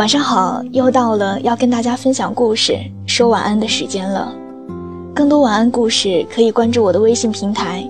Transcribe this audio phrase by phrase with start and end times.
[0.00, 2.74] 晚上好，又到了要跟大家分享故事、
[3.06, 4.32] 说晚安的时间了。
[5.14, 7.86] 更多晚安故事可以关注我的微信平台，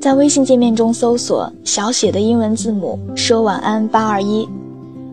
[0.00, 4.48] 在微信界面中搜索小写的英文字母“说晚安八二一”，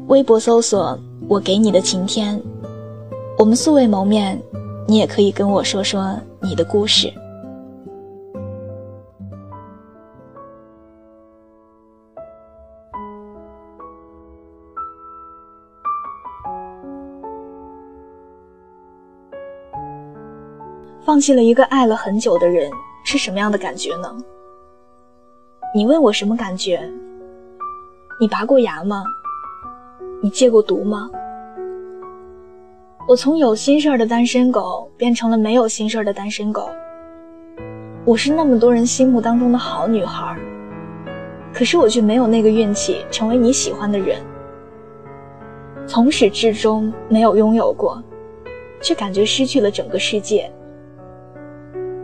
[0.06, 0.96] 微博搜索
[1.28, 2.40] “我给你的晴天”。
[3.40, 4.40] 我们素未谋面，
[4.88, 7.12] 你也可以跟我说说你的故事。
[21.06, 22.68] 放弃了一个爱了很久的人
[23.04, 24.12] 是什么样的感觉呢？
[25.76, 26.82] 你问我什么感觉？
[28.20, 29.04] 你拔过牙吗？
[30.20, 31.08] 你戒过毒吗？
[33.08, 36.72] 我从有心事儿的单身狗变成了没有心事儿的单身狗。
[38.04, 40.36] 我是那么多人心目当中的好女孩，
[41.54, 44.20] 可是我却没有那个运气成为你喜欢的人。
[45.86, 48.02] 从始至终没有拥有过，
[48.82, 50.52] 却感觉失去了整个世界。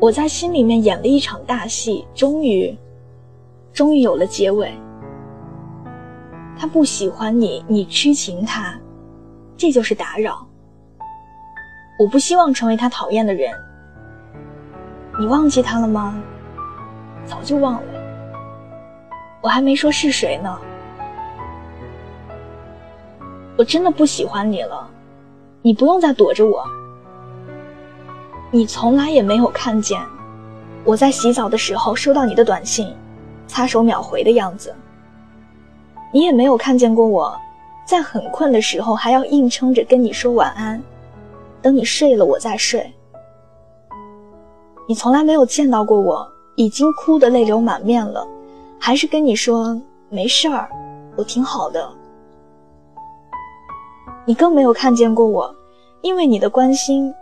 [0.01, 2.75] 我在心里面演了一场大戏，终于，
[3.71, 4.73] 终于有了结尾。
[6.57, 8.73] 他不喜欢你，你痴情他，
[9.55, 10.43] 这就是打扰。
[11.99, 13.53] 我不希望成为他讨厌的人。
[15.19, 16.19] 你忘记他了吗？
[17.23, 17.93] 早就忘了。
[19.39, 20.59] 我还没说是谁呢。
[23.55, 24.89] 我真的不喜欢你了，
[25.61, 26.65] 你不用再躲着我。
[28.53, 29.97] 你从来也没有看见
[30.83, 32.93] 我在洗澡的时候收到你的短信，
[33.47, 34.75] 擦手秒回的样子。
[36.11, 37.33] 你也没有看见过我
[37.85, 40.83] 在很困的时候还要硬撑着跟你说晚安，
[41.61, 42.91] 等你睡了我再睡。
[44.85, 48.27] 你从来没有见到过我已经哭得泪流满面了，
[48.77, 50.69] 还是跟你说没事儿，
[51.15, 51.89] 我挺好的。
[54.25, 55.55] 你更没有看见过我，
[56.01, 57.13] 因为你的关心。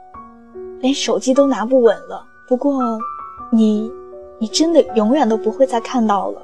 [0.81, 2.25] 连手机都拿不稳了。
[2.47, 2.99] 不过，
[3.51, 3.91] 你，
[4.39, 6.41] 你真的永远都不会再看到了。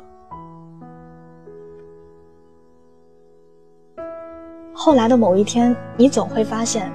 [4.74, 6.92] 后来的某一天，你总会发现，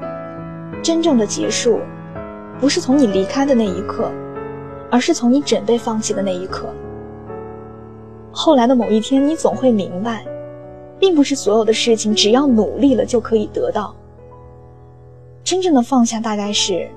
[0.82, 1.80] 真正的结束，
[2.60, 4.10] 不是从你离开的那一刻，
[4.90, 6.66] 而是从你准备放弃的那一刻。
[8.30, 10.24] 后来的某一天，你总会明白，
[11.00, 13.92] 并不是所有的事情只要努力了就可以得到。
[15.42, 16.88] 真正的放下，大概是。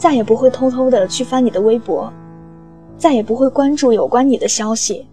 [0.00, 2.10] 再也不会偷偷的去翻你的微博，
[2.96, 5.06] 再也不会关注有关你的消息，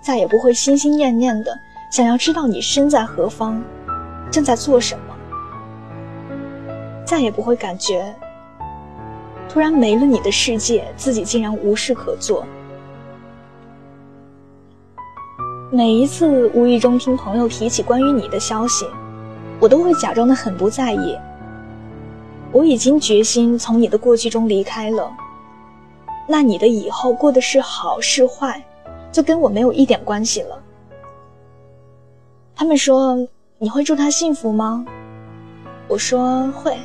[0.00, 1.52] 再也不会心心念念的
[1.90, 3.60] 想要知道你身在何方，
[4.30, 5.14] 正在做什么，
[7.04, 8.14] 再也不会感觉
[9.48, 12.46] 突然没了你的世界，自己竟然无事可做。
[15.72, 18.86] 每一次无意中听朋友提起关于你的消息，
[19.58, 21.18] 我都会假装的很不在意。
[22.54, 25.12] 我已经决心从你的过去中离开了，
[26.28, 28.64] 那你的以后过的是好是坏，
[29.10, 30.62] 就跟我没有一点关系了。
[32.54, 33.18] 他们说
[33.58, 34.86] 你会祝他幸福吗？
[35.88, 36.78] 我说会，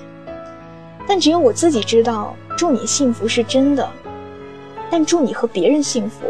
[1.07, 3.87] 但只有我自己知道祝你幸福是真的，
[4.89, 6.25] 但祝你和别人幸福，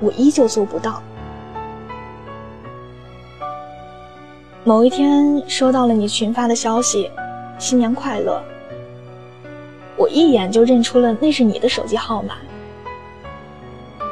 [0.00, 1.02] 我依旧做不到。
[4.64, 7.10] 某一天收到了你群发的消息。
[7.60, 8.42] 新年快乐！
[9.94, 12.36] 我一眼就认出了那是你的手机号码。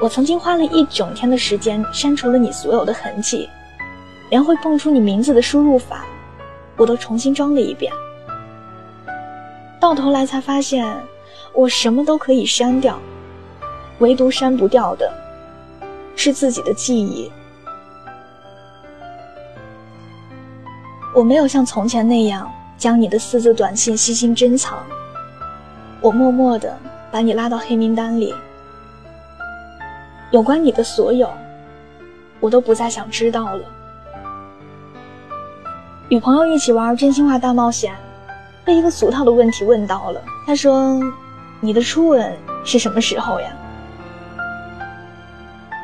[0.02, 3.48] 我曾经花了一整天的时间删除了你所有的痕迹，
[4.28, 6.04] 连会蹦出你名字的输入法，
[6.76, 7.90] 我都重新装了一遍。
[9.80, 10.86] 到头来才发现，
[11.54, 12.98] 我什么都可以删掉，
[14.00, 15.10] 唯独删不掉的，
[16.14, 17.32] 是自己的记忆。
[21.14, 22.52] 我没有像从前那样。
[22.78, 24.78] 将你的私自短信悉心珍藏，
[26.00, 26.78] 我默默的
[27.10, 28.32] 把你拉到黑名单里。
[30.30, 31.28] 有关你的所有，
[32.38, 33.64] 我都不再想知道了。
[36.08, 37.94] 与朋友一起玩真心话大冒险，
[38.64, 40.22] 被一个俗套的问题问到了。
[40.46, 41.00] 他说
[41.60, 42.32] ：“你的初吻
[42.64, 43.50] 是什么时候呀？”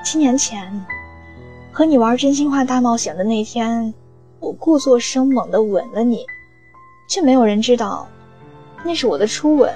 [0.05, 0.85] 七年前，
[1.73, 3.93] 和你玩真心话大冒险的那天，
[4.38, 6.25] 我故作生猛的吻了你。
[7.09, 8.06] 却没有人知道，
[8.85, 9.73] 那是我的初吻。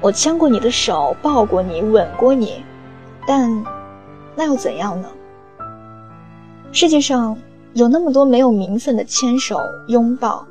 [0.00, 2.64] 我牵过你的手，抱过你，吻过你，
[3.26, 3.64] 但
[4.34, 5.08] 那又怎样呢？
[6.70, 7.36] 世界上
[7.74, 10.46] 有那么多没有名分的牵手、拥抱、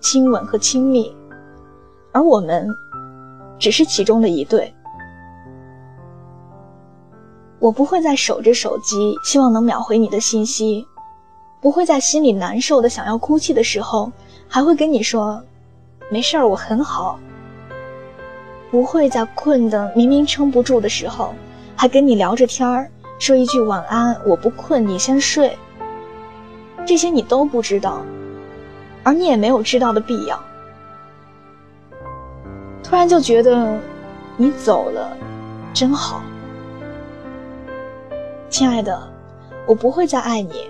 [0.00, 1.14] 亲吻和亲密，
[2.12, 2.68] 而我们
[3.58, 4.72] 只是其中的一对。
[7.58, 10.86] 我不会再守着手机，希望能秒回你的信息。
[11.60, 14.12] 不会在心里难受的想要哭泣的时候，
[14.48, 15.42] 还会跟你说
[16.08, 17.18] ：“没事儿，我很好。”
[18.70, 21.34] 不会在困的明明撑不住的时候，
[21.76, 25.56] 还跟你聊着天儿，说一句晚安，我不困，你先睡。
[26.84, 28.02] 这些你都不知道，
[29.02, 30.38] 而你也没有知道的必要。
[32.82, 33.78] 突然就觉得，
[34.36, 35.16] 你走了，
[35.72, 36.22] 真好，
[38.48, 39.00] 亲爱的，
[39.66, 40.68] 我不会再爱你，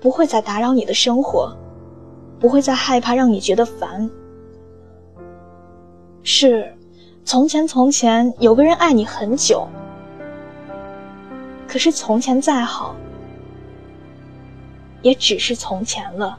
[0.00, 1.56] 不会再打扰你的生活，
[2.42, 4.10] 不会再害怕让你觉得烦。
[6.24, 6.74] 是。
[7.24, 9.68] 从前，从前有个人爱你很久。
[11.68, 12.96] 可是从前再好，
[15.02, 16.36] 也只是从前了。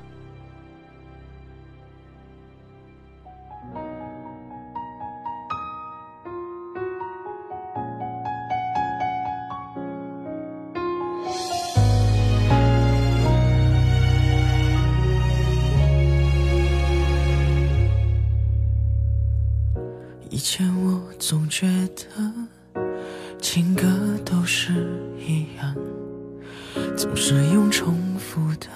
[27.25, 28.67] 是用重复的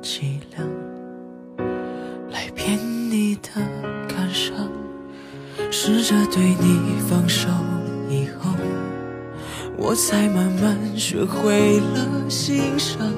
[0.00, 0.64] 伎俩
[2.30, 2.78] 来骗
[3.10, 3.48] 你的
[4.06, 4.54] 感伤。
[5.72, 7.48] 试着对你放手
[8.08, 8.52] 以后，
[9.76, 13.12] 我才慢慢学会了欣赏。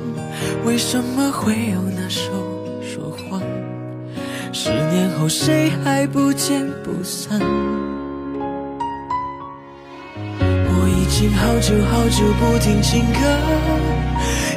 [0.64, 2.23] 为什么会有那首
[2.81, 3.43] 说谎？
[4.55, 7.38] 十年后谁还不见不散？
[11.19, 13.19] 经好久好久不听情歌，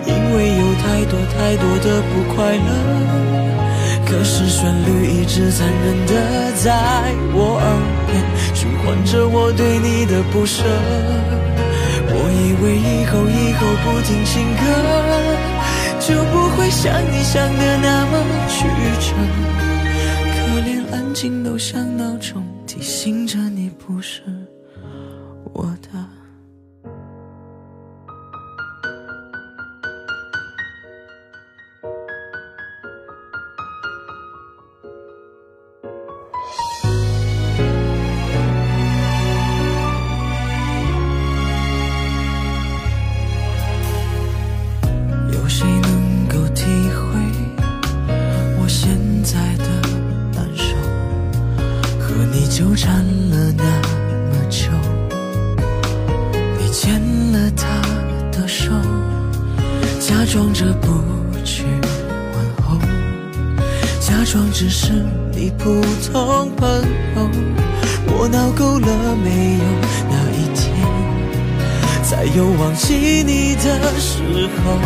[0.06, 2.70] 因为有太多太多的不快乐。
[4.06, 6.72] 可是旋律一直残忍的在
[7.34, 7.66] 我耳
[8.06, 8.22] 边
[8.54, 10.62] 循环着我对你的不舍。
[12.14, 14.62] 我以为以后以后不听情歌，
[16.00, 18.14] 就不会像你想的那么
[18.48, 18.70] 曲
[19.02, 19.16] 折。
[20.30, 24.22] 可连安静都像闹钟提醒着你不是
[25.54, 26.21] 我的。
[60.22, 60.88] 假装着不
[61.44, 62.78] 去问候，
[64.00, 64.92] 假装只是
[65.34, 65.82] 你普
[66.14, 67.28] 通朋友。
[68.06, 69.66] 我闹够了没有？
[70.12, 70.62] 那一天
[72.04, 73.66] 才有忘记你的
[74.00, 74.22] 时
[74.62, 74.78] 候。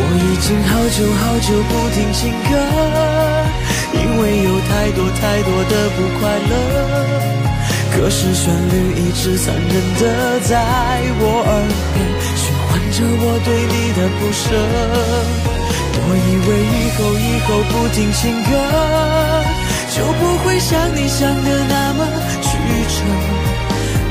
[0.16, 2.56] 已经好久好久不听情歌，
[3.92, 6.50] 因为有太多太多的不快乐。
[7.92, 8.72] 可是旋律
[9.02, 9.68] 一直残忍
[10.00, 10.56] 的在
[11.20, 11.52] 我耳
[11.92, 12.17] 边。
[12.92, 14.44] 着我对你的不舍，
[16.00, 18.50] 我以为以后以后不听情歌，
[19.94, 22.00] 就不会像你想的那么
[22.42, 22.48] 曲
[22.94, 22.98] 折。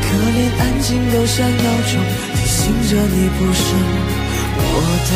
[0.03, 1.93] 可连安静都像闹钟，
[2.35, 2.59] 提醒
[2.89, 3.65] 着你不是
[4.57, 4.61] 我
[5.09, 5.11] 的。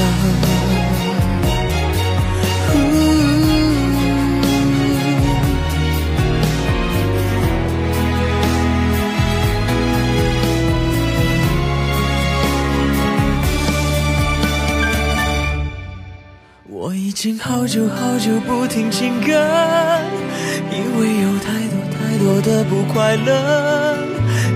[17.21, 19.27] 经好久好久不听情歌，
[20.71, 23.95] 因为有太多太多的不快乐。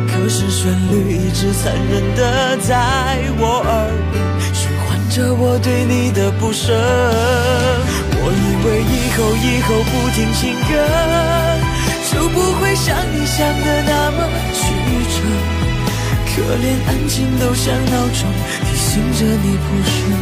[0.07, 4.17] 可是旋律一直残忍的在我耳边
[4.51, 6.74] 循环着我对你的不舍。
[8.17, 10.74] 我以为以后以后不听情歌，
[12.10, 14.74] 就不会像你想的那么曲
[15.13, 15.22] 折。
[16.34, 18.25] 可连安静都像闹钟，
[18.65, 20.14] 提醒着你不是。